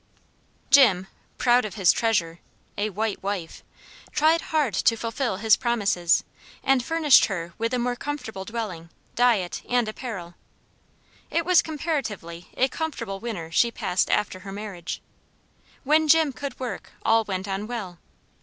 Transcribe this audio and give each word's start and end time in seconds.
JIM, 0.71 1.05
proud 1.37 1.63
of 1.63 1.75
his 1.75 1.91
treasure, 1.91 2.39
a 2.75 2.89
white 2.89 3.21
wife, 3.21 3.63
tried 4.11 4.41
hard 4.41 4.73
to 4.73 4.97
fulfil 4.97 5.37
his 5.37 5.55
promises; 5.55 6.23
and 6.63 6.83
furnished 6.83 7.25
her 7.25 7.53
with 7.59 7.71
a 7.71 7.77
more 7.77 7.95
comfortable 7.95 8.43
dwelling, 8.43 8.89
diet, 9.13 9.61
and 9.69 9.87
apparel. 9.87 10.33
It 11.29 11.45
was 11.45 11.61
comparatively 11.61 12.47
a 12.57 12.67
comfortable 12.67 13.19
winter 13.19 13.51
she 13.51 13.69
passed 13.69 14.09
after 14.09 14.39
her 14.39 14.51
marriage. 14.51 15.03
When 15.83 16.07
Jim 16.07 16.33
could 16.33 16.59
work, 16.59 16.93
all 17.05 17.23
went 17.23 17.47
on 17.47 17.67
well. 17.67 17.99